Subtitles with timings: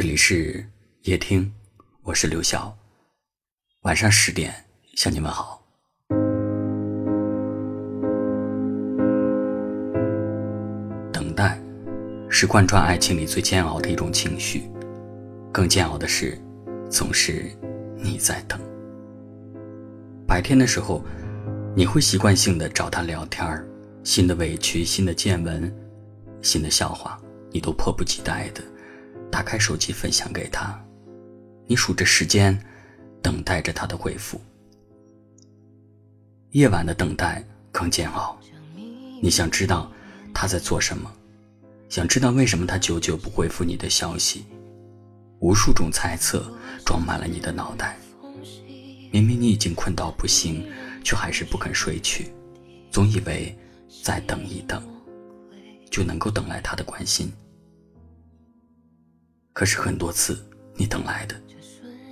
[0.00, 0.64] 这里是
[1.02, 1.52] 夜听，
[2.04, 2.74] 我是刘晓。
[3.82, 4.50] 晚上十点
[4.96, 5.62] 向你们好。
[11.12, 11.60] 等待
[12.30, 14.70] 是贯穿爱情里最煎熬的一种情绪，
[15.52, 16.40] 更煎熬的是，
[16.88, 17.50] 总是
[17.94, 18.58] 你在等。
[20.26, 21.04] 白天的时候，
[21.76, 23.68] 你会习惯性的找他聊天儿，
[24.02, 25.70] 新的委屈、新的见闻、
[26.40, 27.20] 新的笑话，
[27.52, 28.62] 你都迫不及待的。
[29.30, 30.78] 打开手机分享给他，
[31.66, 32.58] 你数着时间，
[33.22, 34.40] 等待着他的回复。
[36.50, 38.38] 夜晚的等待更煎熬，
[39.22, 39.90] 你想知道
[40.34, 41.10] 他在做什么，
[41.88, 44.44] 想知道为什么他久久不回复你的消息，
[45.38, 46.52] 无数种猜测
[46.84, 47.96] 装满了你的脑袋。
[49.12, 50.64] 明明你已经困到不行，
[51.04, 52.32] 却还是不肯睡去，
[52.90, 53.56] 总以为
[54.02, 54.82] 再等一等，
[55.90, 57.32] 就能够等来他的关心。
[59.52, 60.38] 可是很多次，
[60.74, 61.34] 你等来的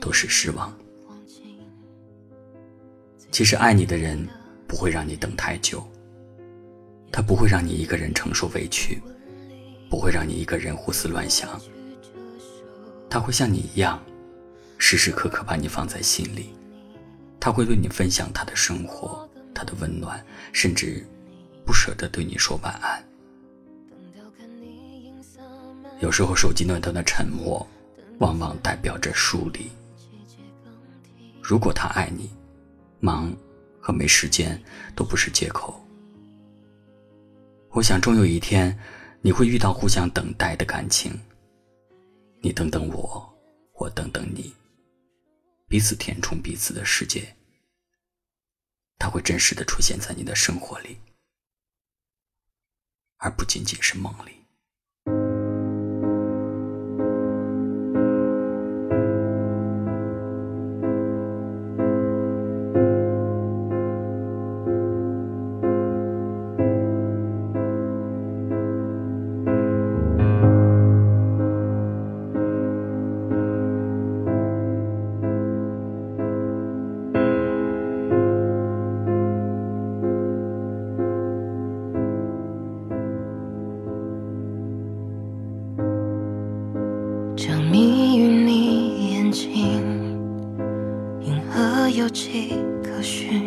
[0.00, 0.76] 都是失望。
[3.30, 4.26] 其实爱你的人
[4.66, 5.86] 不会让你等太久，
[7.12, 9.00] 他不会让你一个人承受委屈，
[9.88, 11.48] 不会让你一个人胡思乱想。
[13.08, 14.02] 他会像你一样，
[14.76, 16.50] 时时刻刻把你放在心里，
[17.40, 21.06] 他会对你分享他的生活，他的温暖，甚至
[21.64, 23.07] 不舍得对你说晚安。
[26.00, 27.66] 有时候，手机那端的沉默，
[28.20, 29.68] 往往代表着疏离。
[31.42, 32.30] 如果他爱你，
[33.00, 33.34] 忙
[33.80, 34.62] 和没时间
[34.94, 35.84] 都不是借口。
[37.70, 38.78] 我想，终有一天，
[39.22, 41.18] 你会遇到互相等待的感情。
[42.40, 43.36] 你等等我，
[43.72, 44.54] 我等等你，
[45.66, 47.34] 彼此填充彼此的世界。
[48.98, 50.96] 他会真实的出现在你的生活里，
[53.16, 54.37] 而不仅仅是梦里。
[91.90, 93.44] 有迹可循，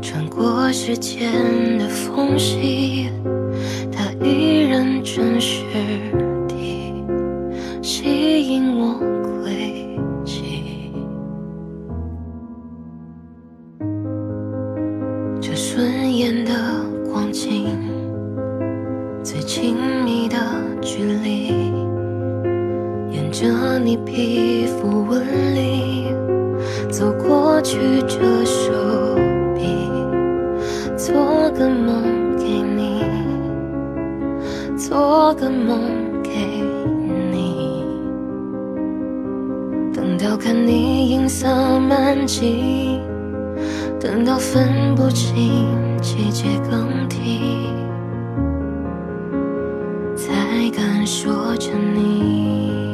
[0.00, 1.32] 穿过时间
[1.78, 3.10] 的缝隙，
[3.90, 5.64] 它依然真实
[6.48, 7.04] 地
[7.82, 8.04] 吸
[8.40, 9.00] 引我
[9.42, 10.92] 轨迹。
[15.40, 16.52] 这顺眼的
[17.10, 17.66] 光景，
[19.24, 20.36] 最亲密的
[20.80, 21.48] 距离，
[23.10, 26.14] 沿着你皮肤纹理。
[26.96, 28.72] 走过去，这手
[29.54, 29.90] 臂，
[30.96, 31.14] 做
[31.50, 33.04] 个梦给你，
[34.78, 35.78] 做个梦
[36.22, 36.30] 给
[37.30, 37.84] 你。
[39.92, 41.46] 等到看你银色
[41.80, 42.98] 满际，
[44.00, 45.66] 等到分不清
[46.00, 47.68] 季节更替，
[50.16, 50.32] 才
[50.74, 52.85] 敢说着你。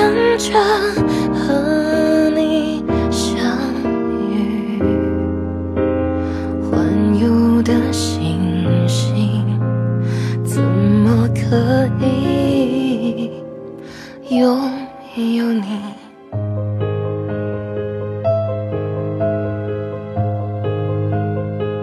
[0.00, 0.58] 等着
[1.34, 3.36] 和你相
[4.30, 4.80] 遇，
[6.62, 7.60] 环游。
[7.62, 9.44] 的星星，
[10.42, 13.30] 怎么可以
[14.30, 14.58] 拥
[15.36, 15.66] 有你？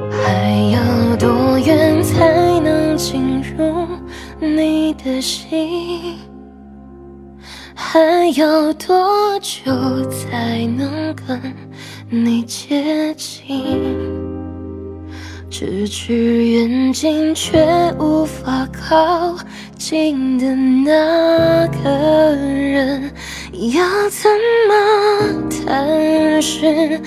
[0.09, 3.87] 还要多远才能进入
[4.39, 6.17] 你的心？
[7.97, 9.73] 还要多久
[10.11, 11.41] 才能跟
[12.11, 13.57] 你接近？
[15.49, 17.57] 咫尺远近却
[17.97, 19.35] 无法靠
[19.79, 21.89] 近的那个
[22.35, 23.11] 人，
[23.73, 24.29] 要怎
[24.69, 27.01] 么探寻？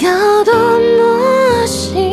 [0.00, 2.09] 要多么幸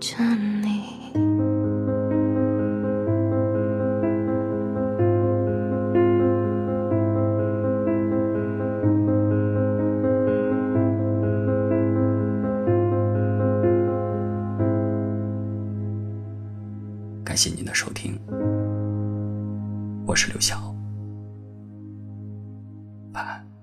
[0.00, 0.16] 着
[0.62, 0.98] 你。
[17.24, 18.18] 感谢您的收听。
[20.06, 20.74] 我是刘晓。
[23.12, 23.57] 晚安。